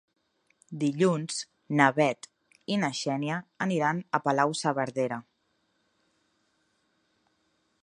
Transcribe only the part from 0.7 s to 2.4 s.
Dilluns na Bet